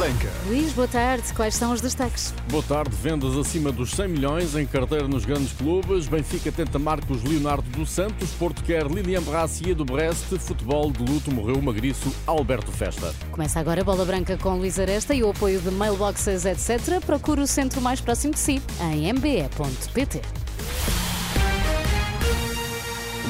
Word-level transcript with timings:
Branca. 0.00 0.30
Luís, 0.46 0.72
boa 0.72 0.88
tarde. 0.88 1.30
Quais 1.34 1.54
são 1.54 1.72
os 1.72 1.82
destaques? 1.82 2.32
Boa 2.48 2.62
tarde. 2.62 2.96
Vendas 3.02 3.36
acima 3.36 3.70
dos 3.70 3.90
100 3.90 4.08
milhões 4.08 4.56
em 4.56 4.64
carteira 4.64 5.06
nos 5.06 5.26
grandes 5.26 5.52
clubes. 5.52 6.08
Benfica 6.08 6.50
tenta 6.50 6.78
Marcos 6.78 7.22
Leonardo 7.22 7.68
dos 7.68 7.90
Santos. 7.90 8.30
Porto 8.30 8.62
quer 8.62 8.86
Lilian 8.86 9.20
Brassier 9.20 9.74
do 9.74 9.84
Brest. 9.84 10.24
Futebol 10.38 10.90
de 10.90 11.04
luto 11.04 11.30
morreu 11.30 11.56
o 11.56 11.62
magriço 11.62 12.10
Alberto 12.26 12.72
Festa. 12.72 13.14
Começa 13.30 13.60
agora 13.60 13.82
a 13.82 13.84
Bola 13.84 14.06
Branca 14.06 14.38
com 14.38 14.56
Luís 14.56 14.78
Aresta 14.78 15.14
e 15.14 15.22
o 15.22 15.28
apoio 15.28 15.60
de 15.60 15.70
mailboxes, 15.70 16.46
etc. 16.46 17.04
Procure 17.04 17.42
o 17.42 17.46
centro 17.46 17.82
mais 17.82 18.00
próximo 18.00 18.32
de 18.32 18.40
si 18.40 18.62
em 18.80 19.12
mbe.pt. 19.12 20.22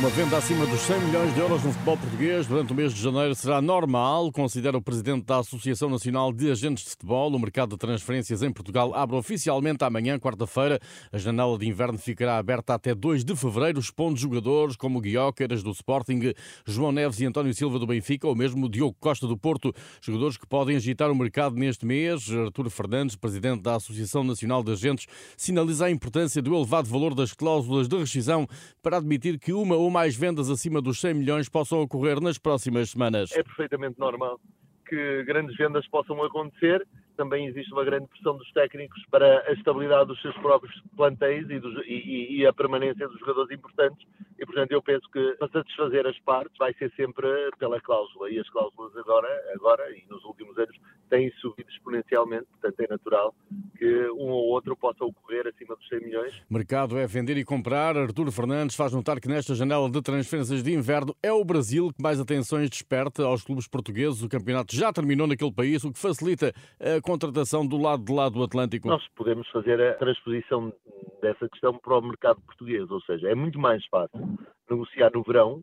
Uma 0.01 0.09
venda 0.09 0.39
acima 0.39 0.65
dos 0.65 0.81
100 0.81 0.99
milhões 0.99 1.35
de 1.35 1.41
euros 1.41 1.63
no 1.63 1.73
futebol 1.75 1.95
português 1.99 2.47
durante 2.47 2.73
o 2.73 2.75
mês 2.75 2.95
de 2.95 3.03
janeiro 3.03 3.35
será 3.35 3.61
normal, 3.61 4.33
considera 4.33 4.79
o 4.79 4.81
presidente 4.81 5.27
da 5.27 5.41
Associação 5.41 5.91
Nacional 5.91 6.33
de 6.33 6.51
Agentes 6.51 6.85
de 6.85 6.91
Futebol. 6.93 7.31
O 7.31 7.39
mercado 7.39 7.73
de 7.73 7.77
transferências 7.77 8.43
em 8.43 8.51
Portugal 8.51 8.95
abre 8.95 9.15
oficialmente 9.17 9.85
amanhã, 9.85 10.19
quarta-feira. 10.19 10.81
A 11.13 11.19
janela 11.19 11.59
de 11.59 11.69
inverno 11.69 11.99
ficará 11.99 12.39
aberta 12.39 12.73
até 12.73 12.95
2 12.95 13.27
de 13.27 13.37
fevereiro, 13.37 13.79
expondo 13.79 14.19
jogadores 14.19 14.75
como 14.75 15.03
Guióqueras 15.03 15.63
do 15.63 15.71
Sporting, 15.71 16.33
João 16.65 16.93
Neves 16.93 17.21
e 17.21 17.27
António 17.27 17.53
Silva 17.53 17.79
do 17.79 17.87
Benfica, 17.87 18.27
ou 18.27 18.35
mesmo 18.35 18.71
Diogo 18.71 18.97
Costa 18.99 19.27
do 19.27 19.37
Porto, 19.37 19.71
jogadores 20.01 20.39
que 20.39 20.47
podem 20.47 20.77
agitar 20.77 21.11
o 21.11 21.15
mercado 21.15 21.57
neste 21.57 21.85
mês. 21.85 22.27
Artur 22.31 22.71
Fernandes, 22.71 23.17
presidente 23.17 23.61
da 23.61 23.75
Associação 23.75 24.25
Nacional 24.25 24.65
de 24.65 24.73
Agentes, 24.73 25.07
sinaliza 25.37 25.85
a 25.85 25.91
importância 25.91 26.41
do 26.41 26.55
elevado 26.55 26.89
valor 26.89 27.15
das 27.15 27.35
cláusulas 27.35 27.87
de 27.87 27.99
rescisão 27.99 28.49
para 28.83 28.97
admitir 28.97 29.39
que 29.39 29.53
uma 29.53 29.77
ou 29.77 29.90
mais 29.91 30.17
vendas 30.17 30.49
acima 30.49 30.81
dos 30.81 31.01
100 31.01 31.15
milhões 31.15 31.49
possam 31.49 31.81
ocorrer 31.81 32.21
nas 32.21 32.39
próximas 32.39 32.91
semanas. 32.91 33.33
É 33.33 33.43
perfeitamente 33.43 33.99
normal 33.99 34.41
que 34.89 35.23
grandes 35.25 35.57
vendas 35.57 35.87
possam 35.89 36.23
acontecer. 36.25 36.87
Também 37.21 37.49
existe 37.49 37.71
uma 37.71 37.85
grande 37.85 38.07
pressão 38.07 38.35
dos 38.35 38.51
técnicos 38.53 38.99
para 39.11 39.47
a 39.47 39.53
estabilidade 39.53 40.07
dos 40.07 40.23
seus 40.23 40.35
próprios 40.39 40.75
plantéis 40.97 41.51
e, 41.51 41.61
dos, 41.61 41.85
e, 41.87 42.39
e, 42.39 42.47
a 42.47 42.53
permanência 42.55 43.07
dos 43.07 43.21
jogadores 43.21 43.51
importantes. 43.51 44.09
E, 44.39 44.47
portanto, 44.47 44.73
eu 44.73 44.81
penso 44.81 45.07
que 45.13 45.37
para 45.39 45.49
satisfazer 45.49 46.07
as 46.07 46.19
partes 46.21 46.57
vai 46.57 46.73
ser 46.79 46.91
sempre 46.97 47.29
pela 47.59 47.79
cláusula. 47.79 48.31
E 48.31 48.39
as 48.39 48.49
cláusulas 48.49 48.97
agora, 48.97 49.29
agora 49.55 49.85
e 49.91 50.03
nos 50.09 50.25
últimos 50.25 50.57
anos 50.57 50.75
têm 51.11 51.31
subido 51.43 51.69
exponencialmente. 51.69 52.47
Portanto, 52.59 52.81
é 52.81 52.87
natural 52.89 53.35
que 53.77 54.11
um 54.13 54.31
ou 54.31 54.47
outro 54.47 54.75
possa 54.75 55.05
ocorrer 55.05 55.47
acima 55.47 55.77
dos 55.77 55.87
100 55.89 56.01
milhões. 56.01 56.43
Mercado 56.49 56.97
é 56.97 57.07
vender 57.07 57.37
e 57.37 57.45
comprar. 57.45 57.99
Arturo 57.99 58.33
Fernandes 58.33 58.77
faz 58.77 58.95
notar 58.95 59.21
que 59.21 59.29
nesta 59.29 59.55
janela 59.55 59.91
de 59.91 60.01
transferências 60.01 60.63
de 60.63 60.73
inverno 60.73 61.15
é 61.23 61.31
o 61.31 61.45
Brasil 61.45 61.93
que 61.93 62.03
mais 62.03 62.19
atenções 62.19 62.71
desperta 62.71 63.25
aos 63.25 63.43
clubes 63.43 63.69
portugueses. 63.69 64.23
O 64.23 64.29
campeonato 64.29 64.75
já 64.75 64.91
terminou 64.91 65.27
naquele 65.27 65.53
país, 65.53 65.85
o 65.85 65.93
que 65.93 65.99
facilita 65.99 66.55
a 66.79 67.01
contratação 67.11 67.67
do 67.67 67.77
lado 67.77 68.05
de 68.05 68.13
lá 68.13 68.29
do 68.29 68.43
Atlântico. 68.43 68.89
Nós 68.89 69.07
podemos 69.17 69.49
fazer 69.49 69.81
a 69.81 69.95
transposição 69.95 70.73
dessa 71.21 71.49
questão 71.49 71.77
para 71.77 71.99
o 71.99 72.03
mercado 72.03 72.41
português, 72.43 72.91
ou 72.91 73.01
seja, 73.03 73.29
é 73.29 73.35
muito 73.35 73.59
mais 73.59 73.85
fácil 73.87 74.39
negociar 74.69 75.11
no 75.13 75.23
verão 75.23 75.61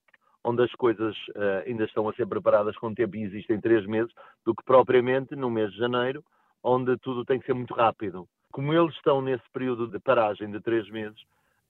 onde 0.47 0.63
as 0.63 0.71
coisas 0.73 1.15
uh, 1.29 1.67
ainda 1.67 1.83
estão 1.83 2.07
a 2.07 2.13
ser 2.13 2.25
preparadas 2.25 2.75
com 2.77 2.93
tempo 2.93 3.17
e 3.17 3.23
existem 3.23 3.59
três 3.59 3.85
meses, 3.85 4.11
do 4.45 4.55
que 4.55 4.63
propriamente 4.63 5.35
no 5.35 5.49
mês 5.49 5.71
de 5.71 5.77
janeiro, 5.77 6.23
onde 6.63 6.97
tudo 6.99 7.25
tem 7.25 7.37
que 7.37 7.45
ser 7.45 7.53
muito 7.53 7.73
rápido. 7.73 8.25
Como 8.51 8.73
eles 8.73 8.95
estão 8.95 9.21
nesse 9.21 9.43
período 9.51 9.87
de 9.87 9.99
paragem 9.99 10.49
de 10.49 10.61
três 10.61 10.89
meses, 10.89 11.19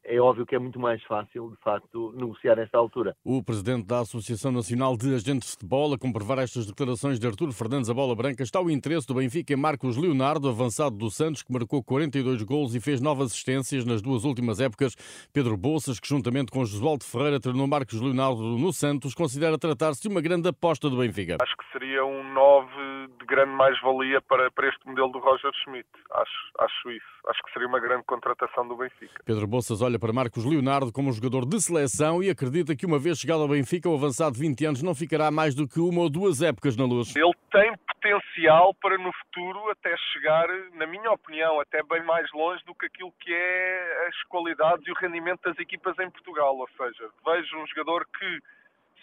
é 0.07 0.19
óbvio 0.21 0.45
que 0.45 0.55
é 0.55 0.59
muito 0.59 0.79
mais 0.79 1.03
fácil, 1.03 1.51
de 1.51 1.57
facto, 1.57 2.13
negociar 2.15 2.55
nesta 2.55 2.77
altura. 2.77 3.15
O 3.25 3.43
presidente 3.43 3.85
da 3.85 3.99
Associação 3.99 4.53
Nacional 4.53 4.95
de 4.95 5.13
Agentes 5.13 5.49
de 5.49 5.51
Futebol, 5.51 5.93
a 5.93 5.97
comprovar 5.97 6.39
estas 6.39 6.65
declarações 6.65 7.19
de 7.19 7.27
Artur 7.27 7.51
Fernandes 7.51 7.89
a 7.89 7.93
bola 7.93 8.15
branca, 8.15 8.41
está 8.41 8.61
o 8.61 8.71
interesse 8.71 9.05
do 9.05 9.15
Benfica 9.15 9.53
em 9.53 9.57
Marcos 9.57 9.97
Leonardo, 9.97 10.47
avançado 10.47 10.95
do 10.95 11.11
Santos, 11.11 11.43
que 11.43 11.51
marcou 11.51 11.83
42 11.83 12.43
gols 12.43 12.73
e 12.73 12.79
fez 12.79 13.01
novas 13.01 13.31
assistências 13.31 13.83
nas 13.83 14.01
duas 14.01 14.23
últimas 14.23 14.61
épocas. 14.61 14.95
Pedro 15.33 15.57
Bolsas, 15.57 15.99
que 15.99 16.07
juntamente 16.07 16.51
com 16.51 16.63
Josualdo 16.63 17.03
Ferreira 17.03 17.39
treinou 17.39 17.67
Marcos 17.67 17.99
Leonardo 17.99 18.41
no 18.57 18.71
Santos, 18.71 19.13
considera 19.13 19.57
tratar-se 19.57 20.01
de 20.01 20.07
uma 20.07 20.21
grande 20.21 20.47
aposta 20.47 20.89
do 20.89 20.97
Benfica. 20.97 21.35
Acho 21.41 21.57
que 21.57 21.71
seria 21.73 22.05
um 22.05 22.23
9 22.33 22.67
de 22.67 22.86
grande 23.27 23.51
mais-valia 23.51 24.21
para, 24.21 24.49
para 24.51 24.69
este 24.69 24.87
modelo 24.87 25.09
do 25.09 25.19
Roger 25.19 25.51
Schmidt. 25.63 25.87
Acho, 26.11 26.51
acho 26.59 26.91
isso. 26.91 27.05
Acho 27.27 27.43
que 27.43 27.51
seria 27.53 27.67
uma 27.67 27.79
grande 27.79 28.03
contratação 28.05 28.67
do 28.67 28.75
Benfica. 28.75 29.21
Pedro 29.25 29.45
Bolsas 29.45 29.81
olha 29.81 29.99
para 29.99 30.13
Marcos 30.13 30.45
Leonardo 30.45 30.91
como 30.91 31.11
jogador 31.11 31.45
de 31.45 31.61
seleção 31.61 32.23
e 32.23 32.29
acredita 32.29 32.75
que 32.75 32.85
uma 32.85 32.97
vez 32.97 33.19
chegado 33.19 33.41
ao 33.41 33.47
Benfica, 33.49 33.89
o 33.89 33.95
avançado 33.95 34.35
de 34.35 34.41
20 34.41 34.65
anos 34.65 34.81
não 34.81 34.95
ficará 34.95 35.29
mais 35.29 35.53
do 35.53 35.67
que 35.67 35.79
uma 35.79 36.01
ou 36.01 36.09
duas 36.09 36.41
épocas 36.41 36.75
na 36.77 36.85
luz. 36.85 37.15
Ele 37.15 37.33
tem 37.51 37.75
potencial 37.97 38.73
para 38.75 38.97
no 38.97 39.11
futuro 39.11 39.69
até 39.71 39.95
chegar, 40.13 40.47
na 40.73 40.87
minha 40.87 41.11
opinião, 41.11 41.59
até 41.59 41.83
bem 41.83 42.03
mais 42.03 42.31
longe 42.31 42.63
do 42.65 42.73
que 42.73 42.85
aquilo 42.85 43.11
que 43.19 43.33
é 43.33 44.07
as 44.07 44.23
qualidades 44.23 44.87
e 44.87 44.91
o 44.91 44.95
rendimento 44.95 45.41
das 45.41 45.57
equipas 45.59 45.97
em 45.99 46.09
Portugal. 46.09 46.55
Ou 46.57 46.69
seja, 46.77 47.09
vejo 47.25 47.57
um 47.57 47.67
jogador 47.67 48.07
que, 48.17 48.39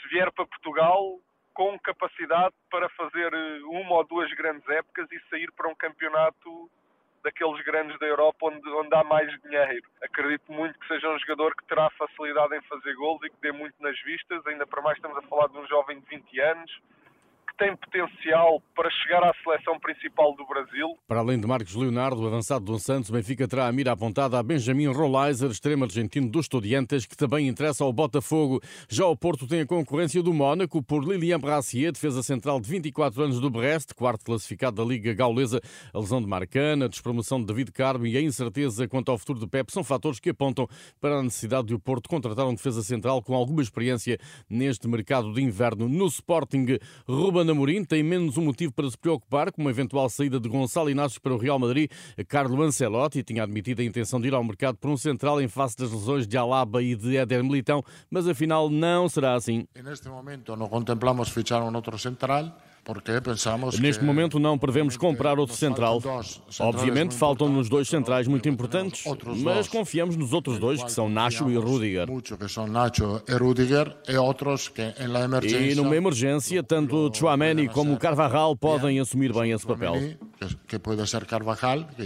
se 0.00 0.08
vier 0.08 0.30
para 0.32 0.46
Portugal, 0.46 1.18
com 1.54 1.78
capacidade 1.78 2.54
para 2.70 2.88
fazer 2.90 3.32
uma 3.64 3.94
ou 3.94 4.04
duas 4.04 4.30
grandes 4.34 4.68
épocas 4.68 5.10
e 5.10 5.20
sair 5.30 5.50
para 5.52 5.68
um 5.68 5.74
campeonato 5.74 6.70
daqueles 7.22 7.64
grandes 7.64 7.98
da 7.98 8.06
Europa 8.06 8.46
onde, 8.46 8.68
onde 8.68 8.94
há 8.94 9.02
mais 9.02 9.30
dinheiro. 9.40 9.88
Acredito 10.02 10.52
muito 10.52 10.78
que 10.78 10.86
seja 10.86 11.08
um 11.08 11.18
jogador 11.20 11.56
que 11.56 11.64
terá 11.64 11.88
facilidade 11.90 12.54
em 12.54 12.60
fazer 12.62 12.94
gols 12.94 13.22
e 13.24 13.30
que 13.30 13.40
dê 13.40 13.50
muito 13.50 13.74
nas 13.80 13.98
vistas, 14.02 14.46
ainda 14.46 14.66
para 14.66 14.82
mais 14.82 14.98
estamos 14.98 15.16
a 15.16 15.22
falar 15.22 15.48
de 15.48 15.56
um 15.56 15.66
jovem 15.66 16.00
de 16.00 16.06
20 16.06 16.40
anos, 16.40 16.82
que 17.54 17.64
tem 17.64 17.76
potencial 17.76 18.60
para 18.74 18.90
chegar 18.90 19.22
à 19.22 19.32
seleção 19.42 19.78
principal 19.78 20.34
do 20.36 20.44
Brasil. 20.46 20.88
Para 21.06 21.20
além 21.20 21.40
de 21.40 21.46
Marcos 21.46 21.74
Leonardo, 21.74 22.26
avançado 22.26 22.64
do 22.64 22.78
Santos, 22.78 23.10
Benfica 23.10 23.46
terá 23.46 23.66
a 23.66 23.72
mira 23.72 23.92
apontada 23.92 24.38
a 24.38 24.42
Benjamin 24.42 24.88
Rolaiser, 24.88 25.50
extremo 25.50 25.84
argentino 25.84 26.28
dos 26.28 26.44
Estudiantes, 26.44 27.06
que 27.06 27.16
também 27.16 27.48
interessa 27.48 27.84
ao 27.84 27.92
Botafogo. 27.92 28.60
Já 28.88 29.06
o 29.06 29.16
Porto 29.16 29.46
tem 29.46 29.60
a 29.60 29.66
concorrência 29.66 30.22
do 30.22 30.34
Mónaco 30.34 30.82
por 30.82 31.04
Lilian 31.04 31.38
Brassier, 31.38 31.92
defesa 31.92 32.22
central 32.22 32.60
de 32.60 32.68
24 32.68 33.22
anos 33.22 33.40
do 33.40 33.50
Brest, 33.50 33.94
quarto 33.94 34.24
classificado 34.24 34.76
da 34.76 34.88
Liga 34.88 35.14
Gaulesa. 35.14 35.60
A 35.92 35.98
lesão 35.98 36.20
de 36.20 36.26
Marcana, 36.26 36.86
a 36.86 36.88
despromoção 36.88 37.38
de 37.40 37.46
David 37.46 37.72
Carmo 37.72 38.06
e 38.06 38.16
a 38.16 38.20
incerteza 38.20 38.88
quanto 38.88 39.10
ao 39.10 39.18
futuro 39.18 39.38
de 39.38 39.46
Pep 39.46 39.70
são 39.72 39.84
fatores 39.84 40.18
que 40.18 40.30
apontam 40.30 40.66
para 41.00 41.18
a 41.18 41.22
necessidade 41.22 41.68
de 41.68 41.74
o 41.74 41.78
Porto 41.78 42.08
contratar 42.08 42.46
um 42.46 42.54
defesa 42.54 42.82
central 42.82 43.22
com 43.22 43.34
alguma 43.34 43.62
experiência 43.62 44.18
neste 44.48 44.88
mercado 44.88 45.32
de 45.32 45.42
inverno. 45.42 45.88
No 45.88 46.06
Sporting, 46.06 46.78
Ruben 47.06 47.43
Ruben 47.44 47.50
Amorim 47.50 47.84
tem 47.84 48.02
menos 48.02 48.38
um 48.38 48.44
motivo 48.44 48.72
para 48.72 48.88
se 48.90 48.96
preocupar 48.96 49.52
com 49.52 49.60
uma 49.60 49.70
eventual 49.70 50.08
saída 50.08 50.40
de 50.40 50.48
Gonçalo 50.48 50.88
Inácio 50.88 51.20
para 51.20 51.34
o 51.34 51.36
Real 51.36 51.58
Madrid. 51.58 51.90
Carlo 52.26 52.62
Ancelotti 52.62 53.22
tinha 53.22 53.42
admitido 53.42 53.82
a 53.82 53.84
intenção 53.84 54.20
de 54.20 54.28
ir 54.28 54.34
ao 54.34 54.42
mercado 54.42 54.78
por 54.78 54.90
um 54.90 54.96
central 54.96 55.40
em 55.42 55.48
face 55.48 55.76
das 55.76 55.92
lesões 55.92 56.26
de 56.26 56.38
Alaba 56.38 56.82
e 56.82 56.94
de 56.94 57.16
Éder 57.16 57.44
Militão, 57.44 57.82
mas 58.10 58.26
afinal 58.26 58.70
não 58.70 59.08
será 59.08 59.34
assim. 59.34 59.66
Neste 59.82 60.08
momento 60.08 60.56
não 60.56 60.68
contemplamos 60.68 61.28
fichar 61.28 61.62
um 61.62 61.74
outro 61.74 61.98
central 61.98 62.56
Neste 63.80 64.04
momento 64.04 64.38
não 64.38 64.58
prevemos 64.58 64.96
comprar 64.96 65.38
outro 65.38 65.56
central. 65.56 66.02
Obviamente 66.60 67.14
faltam-nos 67.14 67.68
dois 67.68 67.88
centrais 67.88 68.28
muito 68.28 68.48
importantes, 68.48 69.04
mas 69.42 69.68
confiamos 69.68 70.16
nos 70.16 70.32
outros 70.32 70.58
dois 70.58 70.82
que 70.82 70.92
são 70.92 71.08
Nacho 71.08 71.50
e 71.50 71.56
Rudiger. 71.56 72.08
E 75.44 75.74
numa 75.74 75.96
emergência, 75.96 76.62
tanto 76.62 77.10
Chouameni 77.14 77.68
como 77.68 77.96
Carvajal 77.96 78.56
podem 78.56 79.00
assumir 79.00 79.32
bem 79.32 79.52
esse 79.52 79.66
papel. 79.66 79.94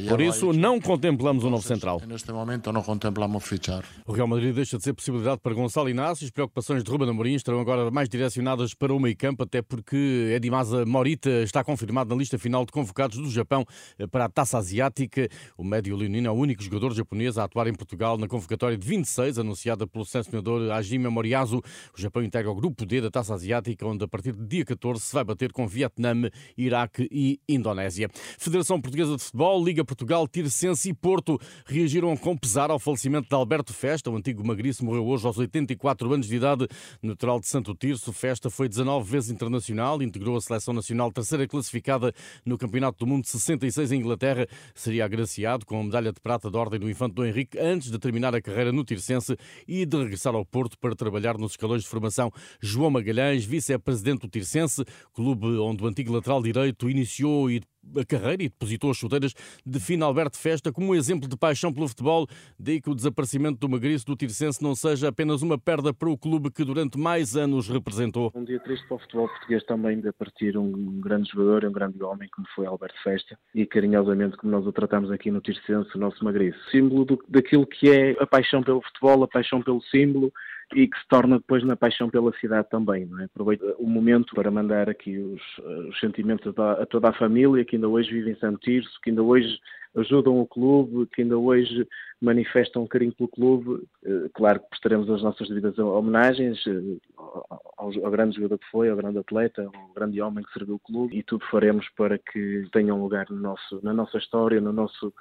Por 0.09 0.21
isso, 0.21 0.53
não 0.53 0.81
contemplamos 0.81 1.45
um 1.45 1.51
novo 1.51 1.67
central. 1.67 2.01
Neste 2.07 2.31
momento 2.31 2.71
não 2.73 2.83
contemplamos 2.83 3.45
fichar. 3.45 3.83
O 4.07 4.13
Real 4.13 4.29
Madrid 4.29 4.55
deixa 4.55 4.77
de 4.79 4.85
ser 4.85 4.93
possibilidade 4.93 5.41
para 5.43 5.55
Gonçalo 5.55 5.89
Inácio. 5.89 6.25
As 6.25 6.31
preocupações 6.31 6.85
de 6.85 6.91
Ruben 6.91 7.11
Amorim 7.11 7.35
estarão 7.35 7.61
agora 7.61 7.91
mais 7.91 8.09
direcionadas 8.09 8.75
para 8.75 8.93
o 8.93 9.01
meio 9.01 9.17
campo, 9.17 9.43
até 9.43 9.61
porque 9.63 10.31
é 10.33 10.39
demais 10.39 10.68
Masa 10.69 10.85
Morita 10.85 11.31
está 11.43 11.65
confirmado 11.65 12.11
na 12.11 12.17
lista 12.17 12.39
final 12.39 12.67
de 12.67 12.71
convocados 12.71 13.17
do 13.17 13.31
Japão 13.31 13.65
eh, 13.99 14.07
para 14.07 14.27
a 14.27 14.29
Taça 14.29 14.59
Asiática. 14.59 15.27
O 15.57 15.65
médio 15.65 15.97
leonino 15.97 16.29
é 16.29 16.31
o 16.31 16.35
único 16.35 16.63
jogador 16.63 16.93
japonês 16.95 17.39
a 17.39 17.45
atuar 17.45 17.69
em 17.69 17.73
Portugal 17.73 18.19
na 18.19 18.29
convocatória 18.29 18.77
de 18.77 18.87
26, 18.87 19.39
anunciada 19.39 19.87
pelo 19.87 20.05
selecionador 20.05 20.71
Hajime 20.71 21.09
Moriyasu. 21.09 21.63
O 21.97 22.01
Japão 22.01 22.23
integra 22.23 22.51
o 22.51 22.55
grupo 22.55 22.85
D 22.85 23.01
da 23.01 23.11
Taça 23.11 23.33
Asiática, 23.33 23.87
onde 23.87 24.05
a 24.05 24.09
partir 24.09 24.33
de 24.37 24.47
dia 24.47 24.63
14 24.63 25.01
se 25.01 25.15
vai 25.15 25.25
bater 25.25 25.53
com 25.53 25.67
Vietnã, 25.67 26.29
Iraque 26.57 27.09
e 27.11 27.41
Indonésia. 27.49 28.11
Federação 28.39 28.79
Portuguesa 28.79 29.17
de 29.17 29.23
Futebol, 29.23 29.65
Liga 29.65 29.83
Portugal, 29.87 30.29
Tirsense 30.29 30.91
e 30.91 30.95
Porto 30.95 31.41
reagiram 31.65 32.15
com 32.15 32.37
pesar 32.37 32.71
ao 32.71 32.79
falecimento 32.79 33.27
de 33.27 33.35
Alberto 33.35 33.73
Festa. 33.73 34.11
O 34.11 34.17
antigo 34.17 34.47
magriço 34.47 34.85
morreu 34.85 35.07
hoje 35.07 35.27
aos 35.27 35.39
84 35.39 36.13
anos 36.13 36.27
de 36.29 36.37
idade, 36.37 36.69
natural 37.03 37.41
de 37.41 37.47
Santo 37.47 37.75
Tirso. 37.75 38.13
Festa 38.13 38.51
foi 38.51 38.69
19 38.69 39.11
vezes 39.11 39.31
internacional, 39.31 40.03
integrou 40.03 40.37
a 40.37 40.41
seleção 40.43 40.58
seleção 40.59 40.75
nacional, 40.75 41.13
terceira 41.13 41.47
classificada 41.47 42.13
no 42.45 42.59
Campeonato 42.59 42.99
do 42.99 43.07
Mundo 43.07 43.27
66 43.27 43.93
em 43.93 44.01
Inglaterra, 44.01 44.47
seria 44.75 45.05
agraciado 45.05 45.65
com 45.65 45.81
a 45.81 45.85
medalha 45.85 46.13
de 46.13 46.21
prata 46.21 46.51
da 46.51 46.59
Ordem 46.59 46.79
do 46.79 46.91
Infante 46.91 47.15
do 47.15 47.25
Henrique 47.25 47.59
antes 47.59 47.91
de 47.91 47.99
terminar 47.99 48.35
a 48.35 48.41
carreira 48.41 48.73
no 48.73 48.85
Tircense 48.85 49.37
e 49.67 49.87
de 49.87 49.97
regressar 49.97 50.35
ao 50.35 50.45
Porto 50.45 50.79
para 50.79 50.95
trabalhar 50.95 51.39
nos 51.39 51.53
escalões 51.53 51.83
de 51.83 51.89
formação. 51.89 52.31
João 52.61 52.91
Magalhães, 52.91 53.45
vice-presidente 53.45 54.23
do 54.23 54.29
Tircense, 54.29 54.85
clube 55.13 55.47
onde 55.59 55.83
o 55.83 55.87
antigo 55.87 56.13
lateral 56.13 56.43
direito 56.43 56.91
iniciou 56.91 57.51
e 57.51 57.61
a 57.97 58.05
carreira 58.05 58.43
e 58.43 58.49
depositou 58.49 58.91
as 58.91 58.97
chuteiras 58.97 59.35
de 59.65 59.81
Fina 59.81 60.07
Alberto 60.07 60.39
Festa 60.39 60.73
como 60.73 60.89
um 60.89 60.95
exemplo 60.95 61.29
de 61.29 61.37
paixão 61.37 61.73
pelo 61.73 61.89
futebol. 61.89 62.27
Daí 62.59 62.81
que 62.81 62.91
o 62.91 62.95
desaparecimento 62.95 63.59
do 63.59 63.69
Magriço 63.69 64.07
do 64.07 64.17
Tircense 64.17 64.63
não 64.63 64.75
seja 64.75 65.09
apenas 65.09 65.43
uma 65.43 65.59
perda 65.59 65.93
para 65.93 66.09
o 66.09 66.17
clube 66.17 66.51
que 66.51 66.65
durante 66.65 66.99
mais 66.99 67.37
anos 67.37 67.69
representou. 67.69 68.33
Um 68.35 68.45
dia 68.45 68.61
triste 68.61 68.87
para 68.87 68.97
o 68.97 69.01
futebol 69.01 69.29
português 69.29 69.65
também 69.65 70.01
de 70.01 70.13
partir 70.13 70.57
um 70.57 71.01
grande 71.01 71.31
jogador, 71.31 71.65
um 71.65 71.73
grande 71.73 72.03
homem 72.03 72.29
como 72.35 72.47
foi 72.55 72.67
Alberto 72.67 73.01
Festa 73.03 73.39
e 73.55 73.67
carinhosamente 73.67 74.37
como 74.37 74.53
nós 74.53 74.67
o 74.67 74.73
tratamos 74.73 75.11
aqui 75.11 75.31
no 75.31 75.41
Tircense, 75.41 75.91
o 75.95 75.99
nosso 75.99 76.25
Magriço. 76.25 76.59
Símbolo 76.71 77.05
do, 77.05 77.25
daquilo 77.29 77.67
que 77.67 77.91
é 77.91 78.17
a 78.21 78.27
paixão 78.27 78.63
pelo 78.63 78.83
futebol, 78.83 79.23
a 79.23 79.29
paixão 79.29 79.63
pelo 79.63 79.83
símbolo 79.83 80.33
e 80.75 80.87
que 80.87 80.99
se 80.99 81.09
torna 81.09 81.39
depois 81.39 81.65
na 81.65 81.77
paixão 81.77 82.11
pela 82.11 82.33
cidade 82.39 82.69
também. 82.69 83.07
Não 83.07 83.21
é? 83.21 83.25
Aproveito 83.25 83.63
o 83.79 83.87
momento 83.87 84.35
para 84.35 84.51
mandar 84.51 84.89
aqui 84.89 85.19
os, 85.19 85.43
os 85.89 85.99
sentimentos 85.99 86.53
a, 86.59 86.85
toda 86.87 87.09
a 87.09 87.13
família 87.13 87.65
que 87.65 87.77
ainda 87.77 87.89
hoje 87.89 88.11
vive 88.11 88.31
em 88.31 88.37
Santo 88.37 88.61
Tirso, 88.61 89.01
que 89.03 89.11
ainda 89.11 89.23
hoje 89.23 89.59
ajudam 89.97 90.39
o 90.39 90.47
clube, 90.47 91.07
que 91.07 91.23
ainda 91.23 91.39
hoje 91.39 91.87
manifestam 92.21 92.83
um 92.83 92.87
carinho 92.87 93.15
pelo 93.15 93.29
clube. 93.29 93.83
Eh, 94.05 94.29
claro 94.35 94.61
que 94.61 94.69
prestaremos 94.69 95.09
as 95.11 95.23
nossas 95.23 95.49
devidas 95.49 95.79
homenagens 95.79 96.59
eh, 96.67 96.99
ao, 97.17 97.91
ao, 98.05 98.11
grande 98.11 98.37
jogador 98.37 98.59
que 98.59 98.71
foi, 98.71 98.91
ao 98.91 98.97
grande 98.97 99.19
atleta, 99.19 99.63
ao 99.63 99.95
grande 99.95 100.21
homem 100.21 100.45
que 100.45 100.53
serviu 100.53 100.75
o 100.75 100.81
clube 100.81 101.17
e 101.17 101.23
tudo 101.23 101.45
faremos 101.47 101.89
para 101.97 102.19
que 102.19 102.69
tenham 102.73 103.01
lugar 103.01 103.27
no 103.31 103.37
nosso, 103.37 103.81
na 103.83 103.93
nossa 103.93 104.19
história, 104.19 104.61
no 104.61 104.73
nosso 104.73 105.13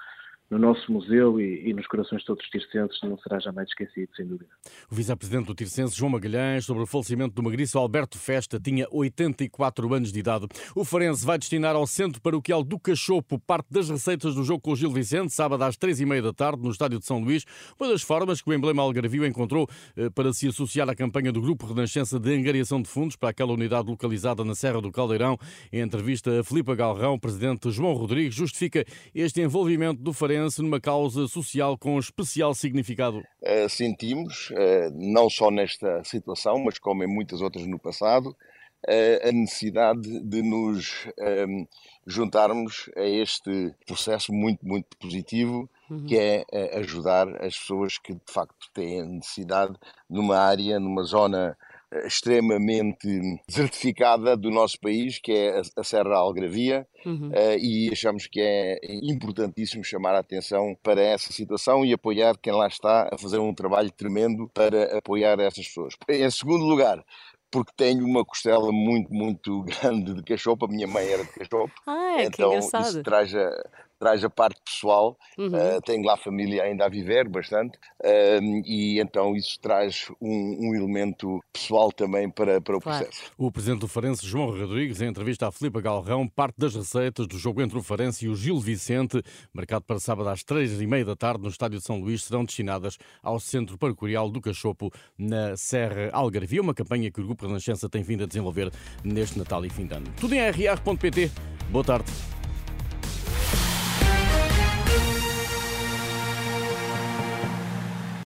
no 0.49 0.57
nosso 0.57 0.89
museu 0.91 1.39
e, 1.41 1.69
e, 1.69 1.73
nos 1.73 1.85
corações 1.87 2.21
de 2.21 2.25
todos 2.25 2.43
os 2.43 2.49
tircenses 2.49 2.97
não 3.03 3.17
será 3.17 3.39
jamais 3.39 3.67
esquecido, 3.67 4.09
sem 4.15 4.25
dúvida. 4.25 4.49
O 4.89 4.95
vice-presidente 4.95 5.47
do 5.47 5.53
Tircense, 5.53 5.95
João 5.95 6.11
Magalhães, 6.11 6.65
sobre 6.65 6.83
o 6.83 6.87
falecimento 6.87 7.35
do 7.35 7.43
magriço 7.43 7.77
Alberto 7.77 8.17
Festa, 8.17 8.59
tinha 8.59 8.87
84 8.89 9.93
anos 9.93 10.11
de 10.11 10.19
idade. 10.19 10.47
O 10.73 10.85
Farense 10.85 11.25
vai 11.25 11.37
destinar 11.37 11.75
ao 11.75 11.85
Centro 11.85 12.21
Paroquial 12.21 12.63
do 12.63 12.79
Cachopo 12.79 13.37
parte 13.39 13.67
das 13.69 13.89
receitas 13.89 14.35
do 14.35 14.43
jogo 14.43 14.61
com 14.61 14.71
o 14.71 14.75
Gil 14.75 14.91
Vicente, 14.91 15.33
sábado 15.33 15.63
às 15.63 15.75
três 15.75 15.99
e 15.99 16.05
meia 16.05 16.21
da 16.21 16.31
tarde, 16.31 16.63
no 16.63 16.71
Estádio 16.71 16.99
de 16.99 17.05
São 17.05 17.19
Luís, 17.19 17.43
uma 17.77 17.89
das 17.89 18.01
formas 18.01 18.41
que 18.41 18.49
o 18.49 18.53
emblema 18.53 18.81
algarvio 18.81 19.25
encontrou 19.25 19.67
eh, 19.97 20.09
para 20.09 20.31
se 20.31 20.47
associar 20.47 20.89
à 20.89 20.95
campanha 20.95 21.31
do 21.31 21.41
Grupo 21.41 21.65
Renascença 21.65 22.17
de 22.19 22.33
Angariação 22.33 22.81
de 22.81 22.87
Fundos 22.87 23.17
para 23.17 23.29
aquela 23.29 23.51
unidade 23.51 23.89
localizada 23.89 24.45
na 24.45 24.55
Serra 24.55 24.81
do 24.81 24.91
Caldeirão. 24.91 25.37
Em 25.73 25.81
entrevista 25.81 26.39
a 26.39 26.43
Filipe 26.43 26.73
Galrão, 26.73 27.19
presidente 27.19 27.69
João 27.69 27.93
Rodrigues 27.93 28.33
justifica 28.33 28.85
este 29.13 29.41
envolvimento 29.41 30.01
do 30.01 30.13
Farense 30.13 30.36
numa 30.61 30.79
causa 30.79 31.27
social 31.27 31.77
com 31.77 31.97
especial 31.99 32.53
significado? 32.53 33.19
Uh, 33.41 33.69
sentimos, 33.69 34.49
uh, 34.51 34.91
não 34.93 35.29
só 35.29 35.51
nesta 35.51 36.03
situação, 36.03 36.59
mas 36.63 36.79
como 36.79 37.03
em 37.03 37.07
muitas 37.07 37.41
outras 37.41 37.65
no 37.67 37.79
passado, 37.79 38.29
uh, 38.29 39.27
a 39.27 39.31
necessidade 39.31 40.19
de 40.21 40.41
nos 40.41 41.07
ehm, 41.19 41.65
juntarmos 42.05 42.89
a 42.95 43.03
este 43.03 43.73
processo 43.85 44.31
muito, 44.31 44.65
muito 44.65 44.95
positivo, 44.97 45.69
uhum. 45.89 46.05
que 46.05 46.17
é 46.17 46.45
ajudar 46.77 47.27
as 47.43 47.57
pessoas 47.57 47.97
que 47.97 48.13
de 48.13 48.31
facto 48.31 48.69
têm 48.73 49.05
necessidade 49.05 49.73
numa 50.09 50.37
área, 50.37 50.79
numa 50.79 51.03
zona 51.03 51.57
extremamente 52.05 53.07
desertificada 53.47 54.35
do 54.35 54.49
nosso 54.49 54.79
país, 54.79 55.19
que 55.19 55.31
é 55.31 55.61
a, 55.75 55.83
Serra 55.83 56.17
Algravia, 56.17 56.85
uhum. 57.05 57.29
uh, 57.29 57.57
e 57.59 57.89
achamos 57.91 58.27
que 58.27 58.41
é 58.41 58.77
importantíssimo 59.03 59.83
chamar 59.83 60.15
a 60.15 60.19
atenção 60.19 60.75
para 60.83 61.01
essa 61.01 61.31
situação 61.31 61.85
e 61.85 61.93
apoiar 61.93 62.37
quem 62.41 62.53
lá 62.53 62.67
está 62.67 63.09
a 63.11 63.17
fazer 63.17 63.39
um 63.39 63.53
trabalho 63.53 63.91
tremendo 63.91 64.49
para 64.53 64.97
apoiar 64.97 65.39
essas 65.39 65.67
pessoas. 65.67 65.93
Em 66.09 66.29
segundo 66.29 66.65
lugar, 66.65 67.03
porque 67.49 67.71
tenho 67.77 68.05
uma 68.05 68.25
costela 68.25 68.71
muito, 68.71 69.13
muito 69.13 69.63
grande 69.81 70.13
de 70.13 70.23
cachopo, 70.23 70.65
a 70.65 70.69
minha 70.69 70.87
mãe 70.87 71.07
era 71.07 71.23
de 71.23 71.31
cachopo, 71.31 71.71
ah, 71.85 72.17
então 72.19 72.57
isso 72.57 73.01
traz 73.03 73.33
a, 73.33 73.49
traz 73.99 74.23
a 74.23 74.29
parte 74.29 74.61
pessoal, 74.63 75.17
uhum. 75.37 75.47
uh, 75.47 75.81
tenho 75.83 76.03
lá 76.03 76.13
a 76.13 76.17
família 76.17 76.63
ainda 76.63 76.85
a 76.85 76.89
viver 76.89 77.27
bastante, 77.27 77.77
uh, 78.03 78.61
e 78.65 78.99
então 78.99 79.35
isso 79.35 79.59
traz 79.59 80.07
um, 80.21 80.69
um, 80.69 80.75
elemento 80.75 81.43
pessoal 81.51 81.91
também 81.91 82.29
para, 82.29 82.61
para 82.61 82.77
o 82.77 82.81
claro. 82.81 83.05
processo. 83.05 83.31
O 83.37 83.51
presidente 83.51 83.79
do 83.79 83.87
Farense, 83.87 84.25
João 84.25 84.51
Rodrigues, 84.51 85.01
em 85.01 85.07
entrevista 85.07 85.47
à 85.47 85.51
Filipe 85.51 85.81
Galrão, 85.81 86.27
parte 86.27 86.55
das 86.57 86.75
receitas 86.75 87.27
do 87.27 87.37
jogo 87.37 87.61
entre 87.61 87.77
o 87.77 87.83
Farense 87.83 88.25
e 88.25 88.29
o 88.29 88.35
Gil 88.35 88.59
Vicente, 88.59 89.21
marcado 89.53 89.85
para 89.85 89.99
sábado 89.99 90.29
às 90.29 90.43
três 90.43 90.79
e 90.79 90.87
meia 90.87 91.05
da 91.05 91.15
tarde 91.15 91.43
no 91.43 91.49
Estádio 91.49 91.79
de 91.79 91.83
São 91.83 91.99
Luís, 91.99 92.23
serão 92.23 92.45
destinadas 92.45 92.97
ao 93.21 93.39
Centro 93.39 93.77
Parcurial 93.77 94.29
do 94.29 94.41
Cachopo, 94.41 94.91
na 95.17 95.55
Serra 95.57 96.09
Algarvia, 96.13 96.61
uma 96.61 96.73
campanha 96.73 97.11
que 97.11 97.21
o 97.21 97.25
Grupo 97.25 97.47
Renascença 97.47 97.89
tem 97.89 98.03
vindo 98.03 98.23
a 98.23 98.27
desenvolver 98.27 98.71
neste 99.03 99.37
Natal 99.37 99.65
e 99.65 99.69
fim 99.69 99.85
de 99.85 99.95
ano. 99.95 100.07
Tudo 100.19 100.33
em 100.33 100.39
rr.pt. 100.39 101.31
Boa 101.69 101.83
tarde. 101.83 102.36